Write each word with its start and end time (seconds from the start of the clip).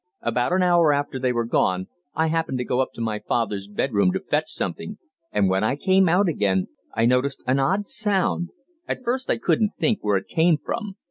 About 0.23 0.51
an 0.51 0.63
hour 0.63 0.91
after 0.93 1.19
they 1.19 1.31
were 1.31 1.45
gone, 1.45 1.87
I 2.15 2.25
happened 2.25 2.57
to 2.57 2.63
go 2.65 2.79
up 2.81 2.89
to 2.95 3.19
father's 3.27 3.67
bedroom 3.67 4.11
to 4.13 4.19
fetch 4.19 4.49
something, 4.51 4.97
and 5.31 5.47
when 5.47 5.63
I 5.63 5.75
came 5.75 6.09
out 6.09 6.27
again 6.27 6.69
I 6.95 7.05
noticed 7.05 7.43
an 7.45 7.59
odd 7.59 7.85
sound 7.85 8.49
at 8.87 9.03
first 9.03 9.29
I 9.29 9.37
couldn't 9.37 9.73
think 9.77 9.99
where 10.01 10.17
it 10.17 10.27
came 10.27 10.57
from. 10.57 10.95